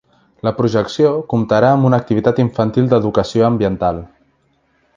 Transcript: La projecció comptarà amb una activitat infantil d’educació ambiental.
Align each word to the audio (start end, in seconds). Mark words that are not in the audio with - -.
La 0.45 0.51
projecció 0.59 1.11
comptarà 1.33 1.69
amb 1.75 1.85
una 1.89 1.99
activitat 2.03 2.41
infantil 2.45 2.89
d’educació 2.95 3.47
ambiental. 3.51 4.01